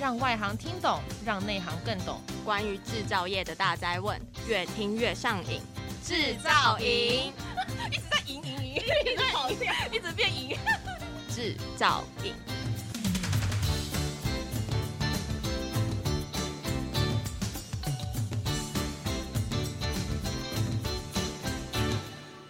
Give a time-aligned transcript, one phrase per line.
[0.00, 2.20] 让外行听懂，让内行更懂。
[2.44, 5.60] 关于制造业的大哉问，越听越上瘾。
[6.02, 7.32] 制造营
[7.90, 10.56] 一直在赢赢赢，一直跑掉，一直变赢。
[11.30, 12.34] 制造营。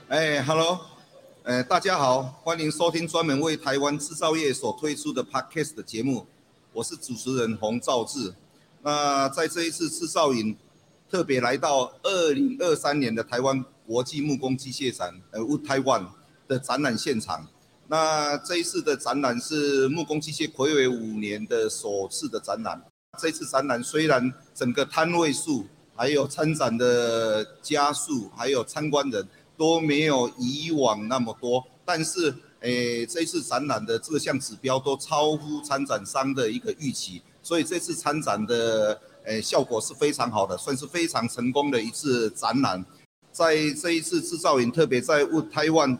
[0.08, 0.80] 哎，Hello，
[1.44, 6.26] 呃，大家好，欢迎收听专门为台湾制造业所推出的 Podcast 的节目。
[6.74, 8.34] 我是主持人洪兆志，
[8.82, 10.56] 那在这一次制造营，
[11.08, 16.08] 特别来到二零二三年的台湾国际木工机械展，呃，Wood Taiwan
[16.48, 17.46] 的展览现场。
[17.86, 22.82] 那这一次的展览是木工机械睽违五年的首次的展览。
[23.20, 32.34] 这次展览虽然整个摊位数、还有参展的家数、还有参观人都没有以往那么多，但是。
[32.64, 42.82] 诶，这次展览的各项指标都超乎参展商的一个预期，所以这次参展的诶效果是非常好的，算是非常成功的一次展览。
[43.30, 45.98] 在这一次制造营特别在 Wood Taiwan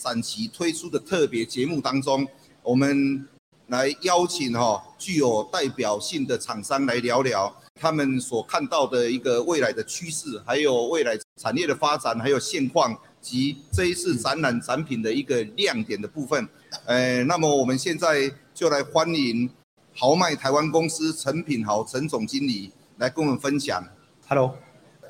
[0.00, 2.26] 展期推出的特别节目当中，
[2.64, 3.28] 我们
[3.68, 12.98] 来邀请哈具有代表性的厂商来聊聊他们所看到的一个未来的趋势，还有未来产业的发展，还有现况。
[13.20, 16.48] 及这一次展览展品的一个亮点的部分，
[16.86, 19.48] 呃，那么我们现在就来欢迎
[19.94, 23.84] 豪迈台湾公司陈品豪陈总经理来跟我们分享。
[24.26, 24.54] Hello，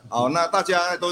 [0.09, 1.09] 好，那大家都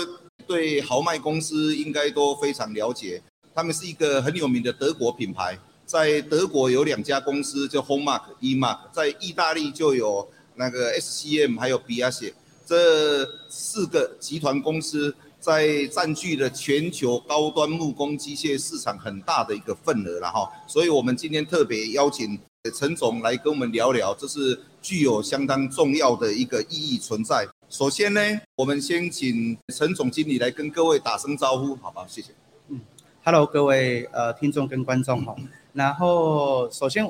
[0.46, 3.22] 对豪迈公司应该都非常了解，
[3.54, 12.32] 他们是一个很有名的德国品牌，在德国有两家公司叫 Homemark、E-Mark，在意大利就有那个 SCM 还有 Biasi，
[12.66, 15.14] 这四个集团公司。
[15.40, 22.38] 在占据了全球高端木工机械市场很大的一个份额了哈，所以我们今天特别邀请
[22.74, 27.46] 陈总来跟我们聊聊，这是具有相当重要的一个意义存在。
[27.68, 28.20] 首先呢，
[28.56, 32.04] 我们先请陈总经理来跟各位打声招呼，好吧？
[32.08, 32.32] 谢谢。
[32.68, 32.80] 嗯
[33.22, 35.36] ，Hello，各位呃听众跟观众哈。
[35.72, 37.08] 然后首先，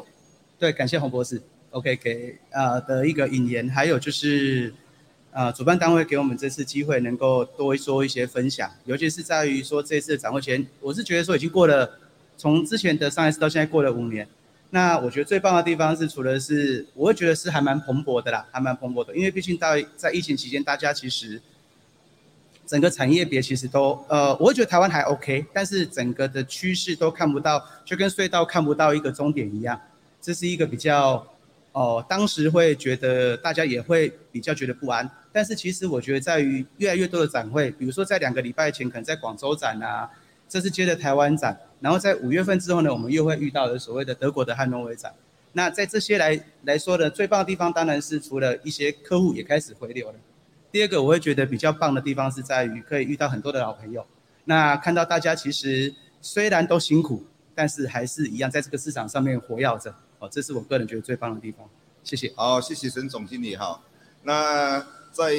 [0.58, 4.74] 对，感谢洪博士，OK 给呃的一个引言，还有就是。
[5.30, 11.98] 啊，主办单位给我们这次机会，能够多说一些分享，尤其是在于说这次展会前，我是觉得说已经过了，
[12.36, 14.26] 从之前的上一次到现在过了五年，
[14.70, 21.40] 那我觉得最棒的地方是，除了是，我会觉得是还蛮蓬勃的啦，还蛮蓬勃的，因为毕竟在在疫情期间，大家其实
[22.66, 29.80] 整个产业别其实都，呃，我会觉得台湾还 OK，但是整个的趋势都看不到，就跟隧道看不到一个终点一样，
[30.20, 31.24] 这是一个比较。
[31.72, 40.10] 哦，当时会觉得大家也会比较觉得不安，但是其实我觉得在于越来越多的展会，比如说在两个礼拜前可能在广州展啊，
[40.48, 45.14] 这次接着台湾展，然后在五月份之后呢，我们又会遇到的所谓的德国的汉诺威展。
[45.52, 50.18] 那在这些来来说的最棒的地方，当然是除了一些客户也开始回流了。
[50.72, 54.04] 第二个我会觉得比较棒的地方是在于可以遇到很多的老朋友，
[54.44, 57.24] 那看到大家其实虽然都辛苦，
[57.54, 59.94] 但是还是一样在这个市场上面活跃着。
[60.18, 61.64] 哦，这是我个人觉得最棒的地方，
[62.02, 62.32] 谢谢。
[62.34, 63.80] 好，谢谢陈总经理哈。
[64.24, 64.80] 那
[65.12, 65.32] 在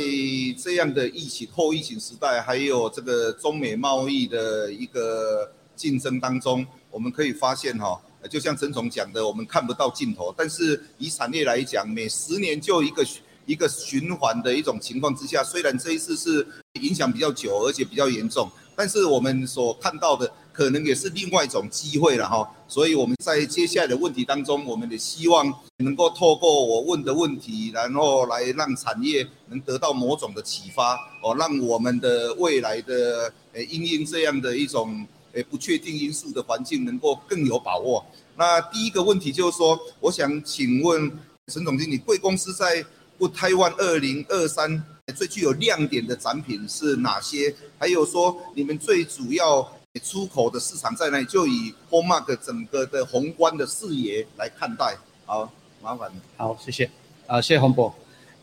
[0.57, 10.33] 这样的疫情后疫情时代，还有这个中美贸易的一个竞争当中，我们可以发现哈，就像陈总讲的，我们看不到尽头。
[10.37, 13.05] 但是以产业来讲，每十年就一个
[13.45, 16.47] 一个循环的一种情况之下，虽然这一次是
[16.81, 20.31] 影响比较久，而且比较严重，但是我们所看到的。
[20.51, 38.05] 可能也是另外一种机会了哈，所以我们在接下来的问题当中，我们也希望能够透过我问的问题，然后来让产业能得到某种的启发哦，让我们的未来的呃因应这样的一种呃不确定因素的环境能够更有把握。
[38.35, 41.09] 那第一个问题就是说，我想请问
[41.47, 42.83] 陈总经理，贵公司在
[43.17, 44.83] Wood Taiwan 二零二三
[45.15, 47.55] 最具有亮点的展品是哪些？
[47.77, 49.78] 还有说你们最主要。
[49.99, 51.25] 出口的市场在哪里？
[51.25, 54.97] 就以 Homemark 整个的宏观的视野来看待。
[55.25, 55.51] 好，
[55.81, 56.11] 麻烦。
[56.37, 56.85] 好，谢谢。
[57.27, 57.93] 啊、呃，谢谢洪博。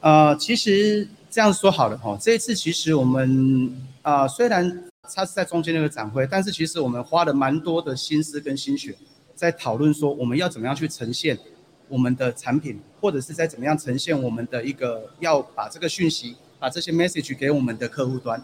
[0.00, 8.94] 呃，其实这样说好了哈，这一次其实我们啊、呃，虽然它是在中间那个展会，但是其实我们花了蛮多的心思跟心血，
[9.34, 11.36] 在讨论说我们要怎么样去呈现
[11.88, 18.40] 我们的产品，或者是在怎么样呈现我们的一个要把这个讯息，把这些 message 给我们的客户端。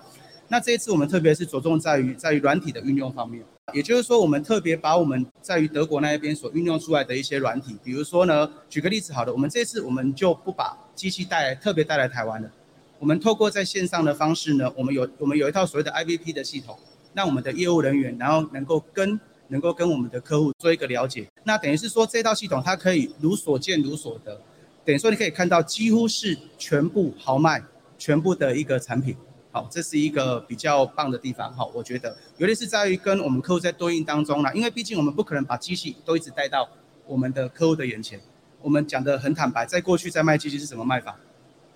[0.49, 3.43] 那这一次我们特别是着重在于在于软体的运用方面，
[3.73, 12.51] 也就是说，我们特别把我们在于德国那一边所运用出来的一些软体，比如说呢，举个例子，好的，我们这次我们就不把机器带来，特别带来台湾了，
[12.99, 16.79] 我们透过在线上的方式呢，我们有我们有一套所谓的 IVP 的系统，
[17.15, 19.19] 让我们的业务人员然后能够跟
[19.49, 24.39] 能够跟我们的客户做一个了解，那等于是说这套系统它可以如所见如所得，
[24.85, 27.63] 等于说你可以看到几乎是全部豪迈，
[27.97, 29.17] 全部的一个产品。
[29.55, 31.53] 好，这是一个比较棒的地方。
[31.55, 36.67] 好，我觉得，尤其是在于跟我们客户在对应当中呢，因为毕竟我们不可能把机器都一直带到
[37.07, 38.19] 我们的客户的眼前。
[38.63, 41.19] 我们讲得很坦白，在过去在卖机器是什么卖法？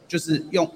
[0.09, 0.73] 就是用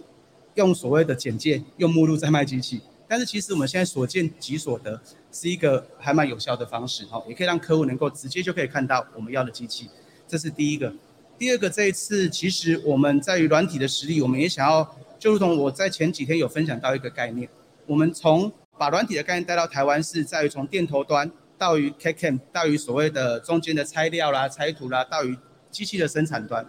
[0.57, 2.83] 用所谓的简介、用目录在卖机器。
[3.09, 5.01] 但是其实我们现在所见即所得，
[5.33, 7.07] 是一个还蛮有效的方式。
[7.07, 9.89] 好，也可以让客户能够直接就可以看到我们要的机器。
[10.29, 10.93] 这是第一个。
[11.39, 14.87] 第二个，这一次其实我们在于软体的实力，我们也想要。
[15.21, 17.47] 就如同我在前几天有分享到一个概念，
[17.87, 25.37] 我们从把软体的概念带到台湾，是在于从电头端到于 CAD/CAM，到于所谓的中间的拆料啦、拆图啦，到于
[25.71, 26.67] 机器的生产端。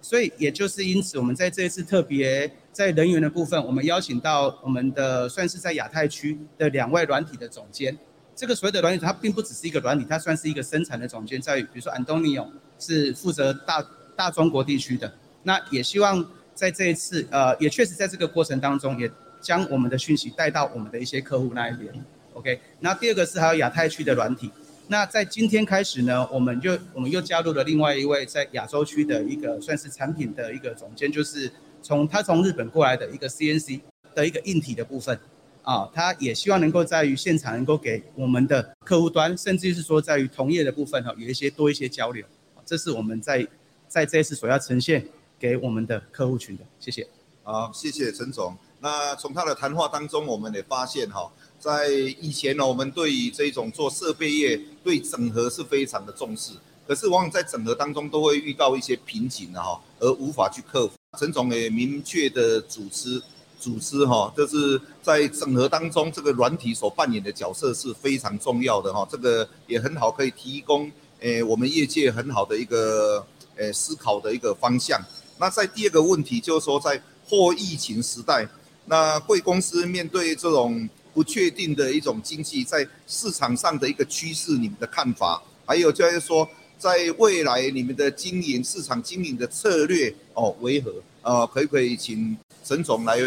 [0.00, 7.98] 所以也就是因此，我们在这一次特别在人员的部分，我们邀请到我们的算是在亚太区的两位软体的总监。
[8.36, 12.48] 这个所谓的软体，它并不只是一个软体，它算是一个生产的总监，在于比如说安东尼奥
[12.78, 13.84] 是负责大
[14.14, 15.12] 大中国地区的，
[15.42, 16.24] 那也希望。
[16.58, 19.08] 在这一次，呃，也确实在这个过程当中，也
[19.40, 21.94] 将我们的讯息带到我们的一些客户那一边。
[22.32, 24.50] OK，那第二个是还有亚太区的软体。
[24.88, 31.48] 那在今天开始呢，我们就我们又加入了另外一位在亚洲区的一个算是产品的一个总监，就是
[31.80, 33.78] 从他从日本过来的一个 CNC
[34.16, 35.16] 的一个硬体的部分
[35.62, 42.26] 啊，他也希望能够在于现场能够给我们的客户端，甚至是说在于同业的部分哈，有一些多一些交流。
[42.66, 43.46] 这是我们在
[43.86, 45.06] 在这一次所要呈现。
[45.38, 47.06] 给我们的客户群的，谢谢。
[47.42, 48.56] 好，谢谢陈总。
[48.80, 56.52] 那从他的谈话当中，我们也发现哈，在以前呢，我们对于这种做设备业对整合是非常的重视，
[56.86, 60.94] 可是往往在整合当中都会遇到一些瓶颈的哈，而无法去克服。
[61.18, 63.20] 陈总也明确的主持
[63.58, 73.26] 主持哈，就是在整合当中，这个软体所扮演的角色是非常重要的哈，这个也很好，可以提供诶我们业界很好的一个
[73.56, 75.00] 诶思考的一个方向。
[75.38, 78.46] 那在第二个问题就是说，在后疫情时代，
[78.86, 85.42] 那贵公司面对这种不确定的一种经济，在市场上的一个趋势，你们的看法？
[85.64, 86.48] 还有就是说，
[86.78, 90.92] 在未来你们的经营市场经营的策略哦为何？
[91.22, 93.18] 呃，可不可以请陈总来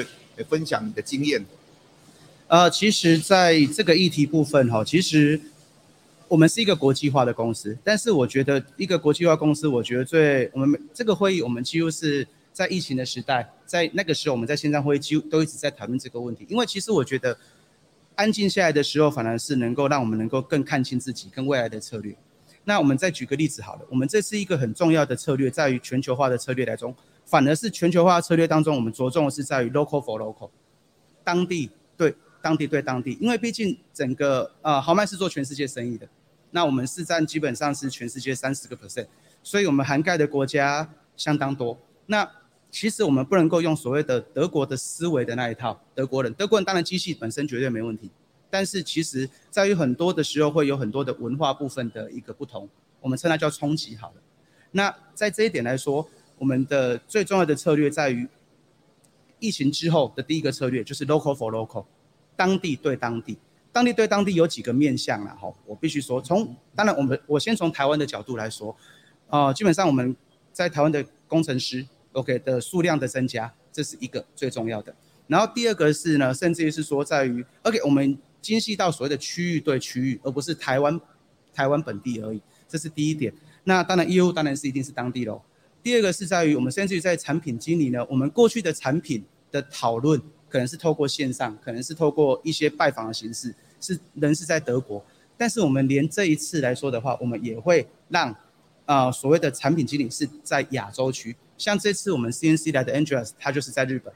[0.50, 1.46] 分享你的经验？
[2.48, 5.40] 呃，其实在这个议题部分哈，其实。
[6.31, 16.45] 我们是一个国际化的公司，但是我觉得一个国际化公司，我觉得最我们这个会议，我们几乎是在疫情的时代，在那个时候我们在线上会议几乎都一直在讨论这个问题。
[16.48, 17.38] 因为其实我觉得
[18.16, 22.16] 安静下来的时候，反而是能够让我们能够更看清自己跟未来的策略。
[22.63, 26.95] 那我们再举个例子好了，我们这是一个很重要的策略，在于全球化的策略来中，
[27.25, 30.50] 反而是全球化的策略当中，我们着重的是在于 local for local，
[31.25, 36.07] 当地对当地对当地，因为毕竟整个呃豪迈是做全世界生意的。
[36.51, 39.07] 那我们市占基本上是全世界三十个 percent，
[39.42, 41.77] 所以我们涵盖的国家相当多。
[42.06, 42.30] 那
[42.69, 48.09] 其实我们不能够用所谓的德国的思维的那一套，德国人，德国人当然机器本身绝对没问题，
[48.50, 52.69] 但是其实在于很多的时候会有很多的文化部分的一个不同，
[53.00, 54.15] 我们称它叫冲击好了。
[54.71, 56.07] 那在这一点来说，
[56.38, 58.27] 我们的最重要的策略在于
[59.39, 61.86] 疫情之后的第一个策略就是 local for local，
[62.36, 63.38] 当地对当地。
[63.73, 68.75] 当地对当地有几个面向啦，哈，我必须说，从当然我们我先从台湾的角度来说，
[69.29, 70.13] 呃，基本上我们
[70.51, 74.94] 在台湾的工程师，OK 的数量的增加，这是一个最重要的。
[75.28, 80.99] 然后第二个是呢，甚至于是说在于，OK 我们精细到所谓的区域对区域，而不是台湾
[81.54, 83.33] 台湾本地而已，这是第一点。
[83.63, 85.42] 那当然业务当然是一定是当地喽。
[85.81, 90.21] 第二个是在于我们甚至于在产品经理呢，我们过去的产品的讨论。
[90.52, 95.04] 可能是透过线上，可能是透过一些拜访的形式，是人是在德国，
[95.38, 98.30] 但是我们连这一次来说的话，我们也会让
[98.86, 104.14] 啊、呃、所谓的产品经理是在亚洲区，像这次我们 CNC 来的 Andreas，他就是在日本，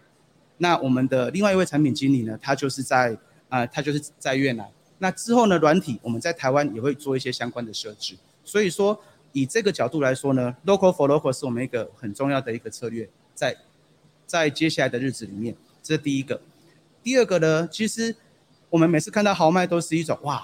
[0.58, 3.14] 那我们的另外一位产品经理呢，他就是在
[3.48, 9.00] 啊、呃、他就是在越南，那之后呢，软体我们在台湾也会做一些相关的设置，所以说
[9.32, 13.56] 以这个角度来说呢，Local for Local 是我们一个很重要的一个策略，在
[14.26, 15.56] 在接下来的日子里面。
[15.86, 16.42] 这第一个，
[17.04, 17.68] 第二个呢？
[17.72, 18.16] 其实
[18.72, 20.44] 我们每次看到豪迈都是一种哇，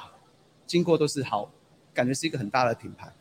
[0.67, 1.51] 经过都是好，
[1.95, 3.11] 感觉是一个很大的品牌，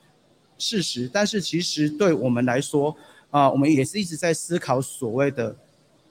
[0.58, 1.08] 事实。
[1.10, 2.94] 但是其实对我们来说
[3.30, 5.56] 啊、我们也是一直在思考所谓的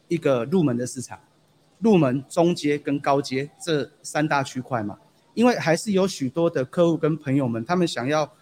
[0.08, 1.20] 一个入门的市场，
[1.78, 4.98] 入门、中阶跟高阶这三大区块嘛。
[5.36, 8.34] 因为还是有许多的客户跟朋友们，他们想要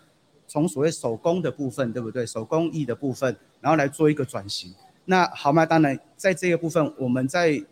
[0.48, 2.26] 从所谓手工的部分，对不对？
[2.26, 4.74] 手工艺的部分，然后来做一个转型。
[5.10, 7.64] 那豪迈当然在这个部分，我们在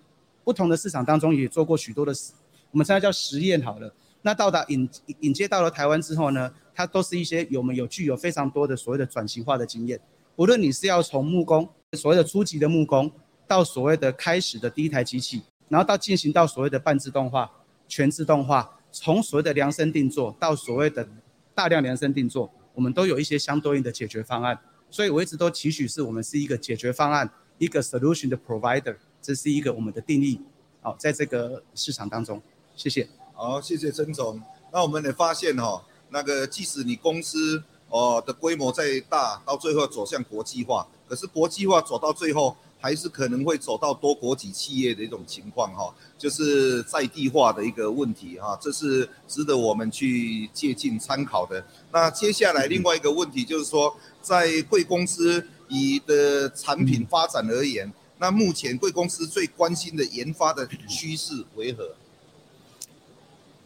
[0.45, 2.31] 不同的市场当中也做过许多的实，
[2.71, 3.93] 我们称它叫实验好了。
[4.21, 4.89] 那到达引
[5.19, 9.99] 引接到了台湾之后呢，它都是一些有们有具有非常多的所谓的转型化的经验。
[10.37, 13.11] 无论你是要从木工，所谓的初级的木工，
[13.45, 17.51] 到所谓的开始的第一台机器，然后到进行到所谓的半自动化、
[17.87, 21.05] 全自动化，从所谓的量身定做到所谓的
[21.53, 24.57] 大量量身定做，我们都有一些相对应的解决方案。
[24.95, 30.39] 所以我一直都期许是我们是一个解决方案，一个 solution 的 provider，这是一个我们的定义。
[30.81, 32.41] 好，在这个市场当中，
[32.77, 33.05] 谢谢。
[33.33, 34.41] 好，谢谢曾总。
[34.71, 51.65] 那我们也发现哈，那个即使你公司哦的规模再大，到最后走向国际化，可是国际化走到最后，还是可能会走到多国籍企业的一种情况哈，就是在地化的一个问题哈，这是值得我们去借鉴参考的。
[51.91, 57.91] 那接下来另外一个问题就是说，在贵公司以的产品发展而言。
[58.17, 61.95] 那目前贵公司最关心的研发的趋势为何？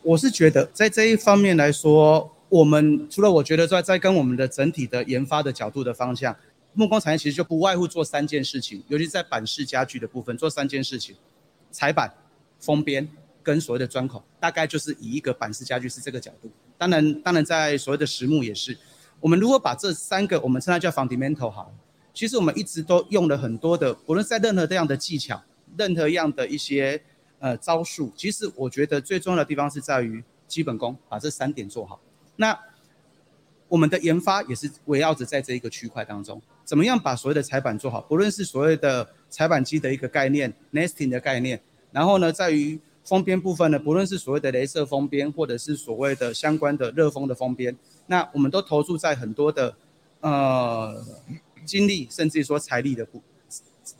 [0.01, 6.35] 我是觉得在这一方面来说，我们除了我觉得在在跟我们的整体的研发的角度的方向，
[6.79, 11.13] 木工产业其实就不外乎做三件事情，尤其在板式家具的部分做三件事情：
[11.71, 12.09] 裁板、
[12.57, 13.05] 封边
[13.43, 16.49] 跟所谓的钻孔，大概就是以一个板式家具是这个角度。
[16.77, 18.77] 当然，当然在所谓的实木也是。
[19.19, 21.69] 我们如果把这三个，我们称它叫 fundamental 好。
[22.13, 25.43] 其实我们一直都用了很多的，不论在任何这样的技巧，
[25.77, 27.01] 任何样的一些
[27.39, 31.99] 呃招数，其实我觉得最重要的地方是在于基本功，把这三点做好。
[32.37, 32.57] 那
[33.69, 41.61] 我们的研发也是围绕着在这一个区块当中，怎么样把所谓的裁板做好，不论是所谓的裁板机的一个概念，nesting 的概念，
[41.93, 49.75] 然后呢，在于封边部分呢，不论是所谓的镭射封边，或者是所谓的相关的热封的封边，那我们都投注在很多的
[50.19, 51.05] 呃。
[51.65, 53.21] 精力甚至于说财力的不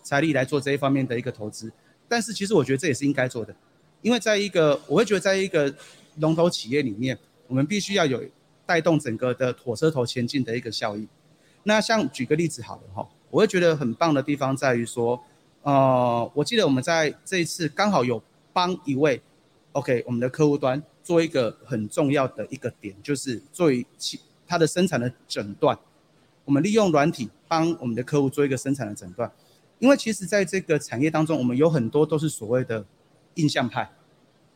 [0.01, 1.71] 财力来做这一方面的一个投资，
[2.07, 3.53] 但是其实我觉得这也是应该做的，
[4.01, 5.71] 因为在一个我会觉得在一个
[6.15, 7.15] 龙头企业里面，
[7.47, 8.23] 我们必须要有
[8.69, 11.07] 带动整个的火车头前进的一个效益。
[11.63, 15.19] 那像举个例子好了哈，我会觉得很棒的地方在于说，
[15.63, 18.21] 呃，我记得我们在这一次刚好有
[18.53, 19.19] 帮一位
[19.71, 25.75] OK 我们的客户端做一个很重要的一个点，就是做一其它的生产的诊断。
[26.45, 29.31] 我们利用软体帮我们的客户做一个生产的诊断，
[29.79, 32.85] 因为其实在这个产业当中，我们有很多都是所谓的
[33.33, 33.89] 印象派。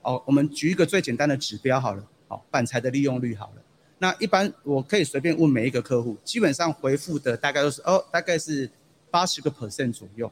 [0.03, 3.62] 哦，我们举一个最简单的指标好了，好，板材的利用率好了。
[4.03, 8.69] 那一般我可以随便问每一个客户，基本上回复的大概都是哦，大概是
[9.10, 10.29] 八十个 percent 左右，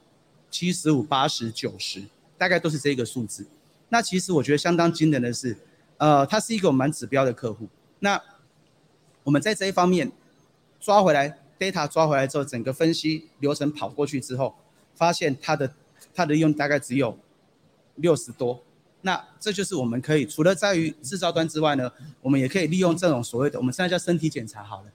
[0.50, 2.04] 七十五、八十、九十，
[2.38, 3.48] 大概都是这个数字。
[3.88, 5.56] 那其实我觉得相当惊人的是，
[5.96, 7.66] 呃，他是一个蛮指标的客户。
[8.00, 8.22] 那
[9.24, 10.12] 我们在这一方面
[10.82, 11.38] 抓回来。
[11.58, 14.54] data 抓回来之后，整个分析流程跑过去之后，
[14.96, 15.74] 发现它的
[16.13, 17.18] 它的用大概只有
[17.96, 18.62] 六十多。
[19.01, 21.91] 那这就是我们可以除了在于制造端之外呢，
[22.22, 24.91] 我们也可以利用这种所谓的我们现在叫身体检查好了，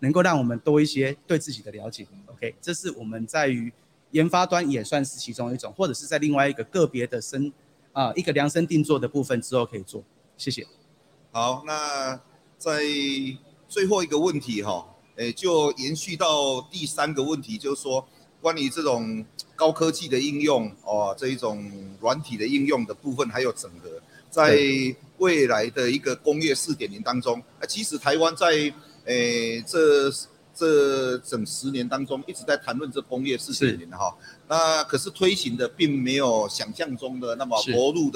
[0.00, 2.06] 能够让我们多一些对自己的了解。
[2.26, 3.72] OK，这是我们在于
[4.10, 7.52] 研发端也算是其中一种，或者是在另外一个个别的身
[7.92, 10.02] 啊一个量身定做的部分之后可以做。
[10.36, 10.66] 谢谢。
[11.32, 12.20] 好，那
[12.58, 12.80] 在
[13.68, 14.88] 最后一个问题哈。
[15.16, 18.04] 诶，就延续到第三个问题，就是说
[18.44, 19.24] 关于这种
[19.56, 21.64] 高科技的应用哦，这一种
[21.98, 23.88] 软体的应用的部分，还有整合，
[24.28, 24.60] 在
[25.16, 28.70] 未来的一个工业四点零当中，啊，其实台湾在
[29.06, 30.10] 诶这
[30.54, 34.14] 这整十年当中一直在谈论这工业四点零哈，
[34.46, 38.12] 那可是推行的并没有想象中的那么投入的。